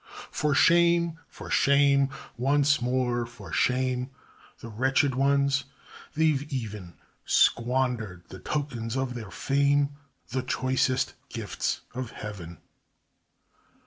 [0.31, 4.09] For shame, for shame, once more for shame!
[4.57, 5.65] The wretched ones?
[6.15, 9.89] they've even Squandered the tokens of their fame,
[10.29, 12.57] The choicest gifts of heaven.